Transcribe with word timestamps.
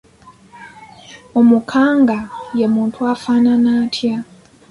Omukanga 1.39 2.19
ye 2.59 2.65
muntu 2.75 2.99
afaanana 3.13 3.69
atya? 3.83 4.17